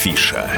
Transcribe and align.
Афиша. 0.00 0.48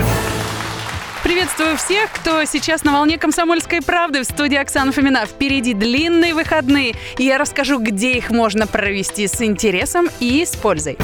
Приветствую 1.24 1.76
всех, 1.76 2.12
кто 2.12 2.44
сейчас 2.44 2.84
на 2.84 2.92
волне 2.92 3.18
«Комсомольской 3.18 3.82
правды» 3.82 4.20
в 4.20 4.24
студии 4.24 4.56
Оксана 4.56 4.92
Фомина. 4.92 5.26
Впереди 5.26 5.74
длинные 5.74 6.32
выходные, 6.32 6.94
и 7.18 7.24
я 7.24 7.38
расскажу, 7.38 7.80
где 7.80 8.12
их 8.12 8.30
можно 8.30 8.68
провести 8.68 9.26
с 9.26 9.42
интересом 9.42 10.06
и 10.20 10.44
с 10.44 10.54
пользой. 10.54 10.96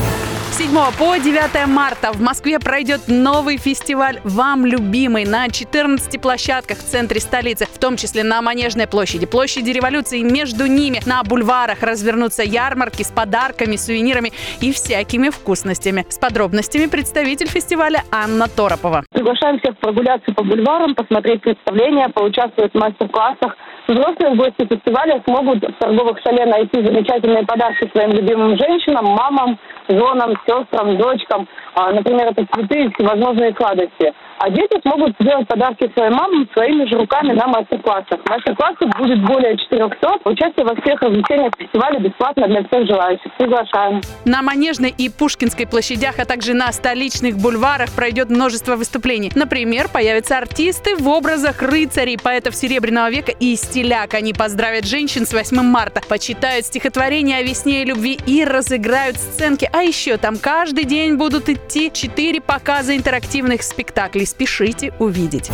7 0.52 0.74
по 0.98 1.16
9 1.16 1.66
марта 1.66 2.12
в 2.12 2.20
Москве 2.20 2.58
пройдет 2.58 3.02
новый 3.06 3.58
фестиваль 3.58 4.20
«Вам 4.24 4.64
любимый» 4.66 5.24
на 5.24 5.48
14 5.48 6.20
площадках 6.20 6.78
в 6.78 6.82
центре 6.82 7.20
столицы, 7.20 7.66
в 7.66 7.78
том 7.78 7.96
числе 7.96 8.24
на 8.24 8.40
Манежной 8.42 8.86
площади, 8.86 9.26
площади 9.26 9.70
революции. 9.70 10.22
Между 10.22 10.66
ними 10.66 11.00
на 11.06 11.22
бульварах 11.22 11.82
развернутся 11.82 12.42
ярмарки 12.42 13.02
с 13.02 13.08
подарками, 13.08 13.76
сувенирами 13.76 14.32
и 14.60 14.72
всякими 14.72 15.30
вкусностями. 15.30 16.06
С 16.08 16.18
подробностями 16.18 16.86
представитель 16.86 17.48
фестиваля 17.48 18.04
Анна 18.10 18.48
Торопова. 18.48 19.04
Приглашаем 19.28 19.58
всех 19.60 19.76
прогуляться 19.76 20.32
по 20.32 20.42
бульварам, 20.42 20.94
посмотреть 20.94 21.42
представления, 21.42 22.08
поучаствовать 22.08 22.72
в 22.72 22.78
мастер-классах. 22.78 23.58
Взрослые 23.86 24.34
гости 24.34 24.66
фестиваля 24.66 25.22
смогут 25.26 25.62
в 25.62 25.72
торговых 25.74 26.18
шале 26.22 26.46
найти 26.46 26.82
замечательные 26.82 27.44
подарки 27.44 27.90
своим 27.92 28.12
любимым 28.12 28.56
женщинам, 28.56 29.04
мамам, 29.04 29.58
женам, 29.86 30.32
сестрам, 30.46 30.96
дочкам. 30.96 31.46
А, 31.74 31.92
Например, 31.92 32.28
это 32.28 32.46
цветы 32.54 32.84
и 32.84 32.94
всевозможные 32.94 33.54
сладости. 33.54 34.14
А 34.40 34.50
дети 34.50 34.80
смогут 34.82 35.16
сделать 35.20 35.48
подарки 35.48 35.90
своим 35.94 36.14
мамам 36.14 36.48
своими 36.52 36.84
же 36.88 36.96
руками 36.96 37.32
на 37.32 37.48
мастер-классах. 37.48 38.20
Мастер-классов 38.24 38.88
будет 38.96 39.20
более 39.26 39.56
400. 39.56 40.20
Участие 40.24 40.64
во 40.64 40.76
всех 40.76 41.02
развлечениях 41.02 41.52
фестиваля 41.58 41.98
бесплатно 41.98 42.46
для 42.46 42.62
всех 42.64 42.86
желающих. 42.86 43.32
Приглашаем. 43.36 44.00
На 44.24 44.42
Манежной 44.42 44.94
и 44.96 45.08
Пушкинской 45.08 45.66
площадях, 45.66 46.20
а 46.20 46.24
также 46.24 46.54
на 46.54 46.70
столичных 46.70 47.36
бульварах 47.36 47.90
пройдет 47.90 48.30
множество 48.30 48.76
выступлений. 48.76 49.32
Например, 49.34 49.88
появятся 49.92 50.38
артисты 50.38 50.94
в 50.94 51.08
образах 51.08 51.60
рыцарей, 51.60 52.16
поэтов 52.16 52.54
Серебряного 52.54 53.10
века 53.10 53.32
и 53.32 53.56
стиляк. 53.56 54.14
Они 54.14 54.32
поздравят 54.32 54.86
женщин 54.86 55.26
с 55.26 55.32
8 55.32 55.62
марта, 55.62 56.00
почитают 56.08 56.64
стихотворения 56.64 57.38
о 57.38 57.42
весне 57.42 57.82
и 57.82 57.84
любви 57.84 58.18
и 58.24 58.44
разыграют 58.44 59.16
сценки. 59.16 59.68
А 59.72 59.82
еще 59.82 60.16
там 60.16 60.36
каждый 60.38 60.84
день 60.84 61.16
будут 61.16 61.48
идти 61.48 61.90
4 61.92 62.40
показа 62.40 62.96
интерактивных 62.96 63.62
спектаклей. 63.64 64.27
Спешите 64.28 64.92
увидеть. 64.98 65.50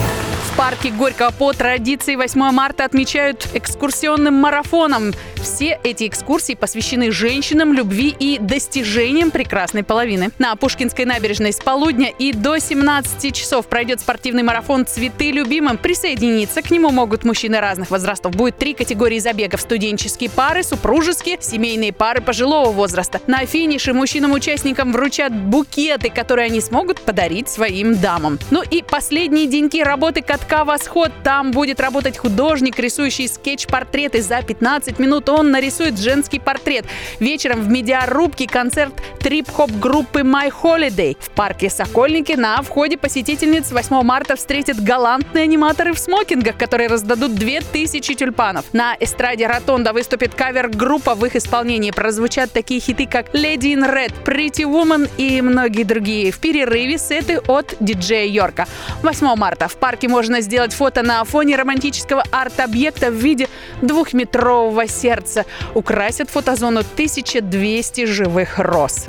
В 0.53 0.57
парке 0.57 0.91
Горького 0.91 1.31
по 1.31 1.53
традиции 1.53 2.17
8 2.17 2.41
марта 2.51 2.85
отмечают 2.85 3.49
экскурсионным 3.55 4.35
марафоном. 4.35 5.13
Все 5.37 5.79
эти 5.85 6.09
экскурсии 6.09 6.55
посвящены 6.55 7.11
женщинам, 7.11 7.73
любви 7.73 8.15
и 8.19 8.39
достижениям 8.39 9.31
прекрасной 9.31 9.85
половины. 9.85 10.31
На 10.39 10.57
Пушкинской 10.57 11.05
набережной 11.05 11.53
с 11.53 11.61
полудня 11.61 12.11
и 12.19 12.33
до 12.33 12.59
17 12.59 13.35
часов 13.35 13.67
пройдет 13.67 14.01
спортивный 14.01 14.43
марафон 14.43 14.87
«Цветы 14.87 15.33
любимым». 15.33 15.77
Присоединиться 15.77 16.63
к 16.63 16.71
нему 16.71 16.91
могут 16.91 17.25
мужчины 17.25 17.61
разных 17.61 17.91
возрастов. 17.91 18.35
Будет 18.35 18.57
три 18.57 18.75
категории 18.75 19.19
забегов. 19.19 19.61
Студенческие 19.61 20.31
пары, 20.31 20.63
супружеские, 20.63 21.39
семейные 21.41 21.93
пары 21.93 22.23
пожилого 22.23 22.71
возраста. 22.71 23.21
На 23.27 23.45
финише 23.45 23.93
мужчинам-участникам 23.93 24.93
вручат 24.93 25.33
букеты, 25.35 26.11
которые 26.11 26.47
они 26.47 26.61
смогут 26.61 27.01
подарить 27.01 27.49
своим 27.49 27.97
дамам. 27.97 28.39
Ну 28.51 28.63
и 28.71 28.83
последние 28.83 29.47
деньки 29.47 29.83
работы 29.83 30.23
катка 30.23 30.65
«Восход». 30.65 31.13
Там 31.23 31.51
будет 31.51 31.81
работать 31.81 32.19
художник, 32.19 32.79
рисующий 32.79 33.29
скетч-портреты. 33.29 34.23
За 34.23 34.43
15 34.43 34.99
минут 34.99 35.29
он 35.29 35.51
нарисует 35.51 35.99
женский 35.99 36.39
портрет. 36.39 36.87
Вечером 37.21 37.61
в 37.61 37.69
медиарубке 37.69 38.47
концерт 38.47 38.93
трип-хоп 39.21 39.71
группы 39.73 40.21
My 40.21 40.53
Holiday. 40.53 41.17
В 41.19 41.31
парке 41.31 41.71
Сокольники 41.71 42.33
на 42.33 42.61
входе 42.63 42.97
посетительниц 42.97 43.73
8 43.73 44.03
марта 44.03 44.37
встретят 44.37 44.83
галантные 44.83 45.45
аниматоры 45.45 45.93
в 45.93 45.99
смокингах, 45.99 46.57
которые 46.57 46.89
раздадут 46.89 47.35
2000 47.35 48.15
тюльпанов. 48.15 48.65
На 48.73 48.97
эстраде 48.99 49.47
Ротонда 49.47 49.93
выступит 49.93 50.35
кавер-группа. 50.35 51.15
В 51.15 51.25
их 51.25 51.37
исполнении 51.37 51.91
прозвучат 51.91 52.53
такие 52.53 52.81
хиты, 52.81 53.07
как 53.07 53.35
Lady 53.35 53.75
in 53.75 53.91
Red, 53.91 54.13
Pretty 54.25 54.65
Woman 54.65 55.11
и 55.17 55.41
многие 55.41 55.85
другие. 55.85 56.31
В 56.31 56.39
перерыве 56.39 56.99
сеты 56.99 57.41
от 57.47 57.75
диджея 57.81 58.27
Йорка. 58.55 58.67
8 59.03 59.37
марта 59.37 59.69
в 59.69 59.77
парке 59.77 60.09
можно 60.09 60.41
сделать 60.41 60.73
фото 60.73 61.03
на 61.03 61.25
фоне 61.25 61.57
романтического 61.57 62.25
арт-объекта 62.31 63.11
в 63.11 63.15
виде 63.15 63.49
двухметрового 63.83 64.87
сердца. 64.87 65.45
Украсят 65.75 66.31
фотозону 66.31 66.81
1200 66.81 68.07
живых 68.07 68.59
роз. 68.59 69.07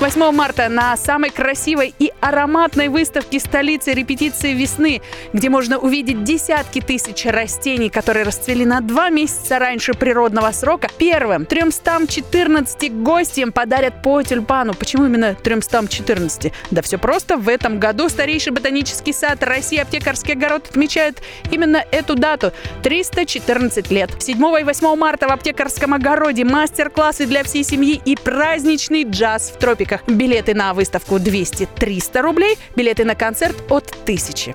8 0.00 0.32
марта 0.32 0.70
на 0.70 0.96
самой 0.96 1.28
красивой 1.28 1.94
и 1.98 2.10
ароматной 2.22 2.88
выставке 2.88 3.38
столицы 3.38 3.92
репетиции 3.92 4.54
весны, 4.54 5.02
где 5.34 5.50
можно 5.50 5.76
увидеть 5.76 6.24
десятки 6.24 6.80
тысяч 6.80 7.26
растений, 7.26 7.90
которые 7.90 8.24
расцвели 8.24 8.64
на 8.64 8.80
два 8.80 9.10
месяца 9.10 9.58
раньше 9.58 9.92
природного 9.92 10.52
срока. 10.52 10.88
Первым 10.96 11.44
314 11.44 13.02
гостям 13.02 13.52
подарят 13.52 14.02
по 14.02 14.22
тюльпану. 14.22 14.72
Почему 14.72 15.04
именно 15.04 15.34
314? 15.34 16.50
Да 16.70 16.80
все 16.80 16.96
просто. 16.96 17.36
В 17.36 17.46
этом 17.46 17.78
году 17.78 18.08
старейший 18.08 18.54
ботанический 18.54 19.12
сад 19.12 19.42
России 19.42 19.76
Аптекарский 19.76 20.32
огород 20.32 20.66
отмечает 20.70 21.20
именно 21.50 21.84
эту 21.92 22.14
дату. 22.14 22.54
314 22.82 23.90
лет. 23.90 24.10
7 24.18 24.38
и 24.60 24.64
8 24.64 24.96
марта 24.96 25.28
в 25.28 25.32
Аптекарском 25.32 25.92
огороде 25.92 26.46
мастер-классы 26.46 27.26
для 27.26 27.44
всей 27.44 27.64
семьи 27.64 28.00
и 28.02 28.16
праздничный 28.16 29.04
джаз 29.04 29.52
в 29.54 29.58
тропиках. 29.58 29.89
Билеты 30.06 30.54
на 30.54 30.74
выставку 30.74 31.16
200-300 31.16 32.20
рублей, 32.20 32.58
билеты 32.76 33.04
на 33.04 33.14
концерт 33.14 33.56
от 33.70 33.90
1000. 34.04 34.54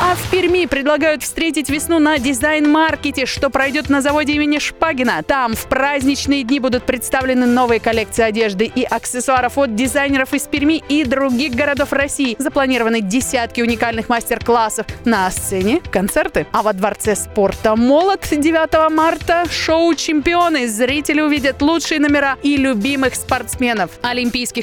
А 0.00 0.14
в 0.14 0.30
Перми 0.30 0.66
предлагают 0.66 1.24
встретить 1.24 1.68
весну 1.68 1.98
на 1.98 2.18
дизайн-маркете, 2.18 3.26
что 3.26 3.50
пройдет 3.50 3.90
на 3.90 4.00
заводе 4.00 4.34
имени 4.34 4.60
Шпагина. 4.60 5.24
Там 5.24 5.56
в 5.56 5.66
праздничные 5.66 6.44
дни 6.44 6.60
будут 6.60 6.84
представлены 6.84 7.46
новые 7.46 7.80
коллекции 7.80 8.22
одежды 8.22 8.64
и 8.72 8.84
аксессуаров 8.84 9.58
от 9.58 9.74
дизайнеров 9.74 10.34
из 10.34 10.42
Перми 10.42 10.84
и 10.88 11.02
других 11.02 11.54
городов 11.54 11.92
России. 11.92 12.36
Запланированы 12.38 13.00
десятки 13.00 13.60
уникальных 13.60 14.08
мастер-классов. 14.08 14.86
На 15.04 15.28
сцене 15.32 15.80
концерты. 15.90 16.46
А 16.52 16.62
во 16.62 16.72
Дворце 16.72 17.16
спорта 17.16 17.74
«Молот» 17.74 18.20
9 18.30 18.92
марта 18.92 19.46
шоу 19.50 19.92
«Чемпионы». 19.94 20.68
Зрители 20.68 21.20
увидят 21.20 21.60
лучшие 21.60 21.98
номера 21.98 22.36
и 22.44 22.56
любимых 22.56 23.16
спортсменов. 23.16 23.90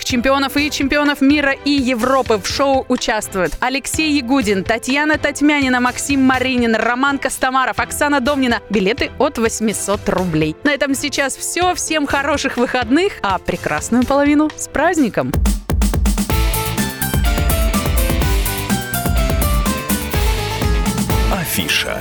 Олимпийских 0.05 0.15
чемпионов 0.15 0.57
и 0.57 0.69
чемпионов 0.69 1.21
мира 1.21 1.51
и 1.51 1.71
Европы 1.71 2.37
в 2.37 2.47
шоу 2.47 2.85
участвуют 2.89 3.53
Алексей 3.59 4.11
Ягудин, 4.19 4.63
Татьяна 4.63 5.17
Татьмянина, 5.17 5.79
Максим 5.79 6.21
Маринин, 6.21 6.75
Роман 6.75 7.17
Костомаров, 7.17 7.79
Оксана 7.79 8.19
Домнина. 8.19 8.61
Билеты 8.69 9.11
от 9.19 9.37
800 9.37 10.09
рублей. 10.09 10.55
На 10.63 10.71
этом 10.71 10.93
сейчас 10.95 11.35
все. 11.35 11.73
Всем 11.73 12.05
хороших 12.05 12.57
выходных, 12.57 13.13
а 13.21 13.39
прекрасную 13.39 14.05
половину 14.05 14.49
с 14.55 14.67
праздником! 14.67 15.31
Афиша. 21.33 21.99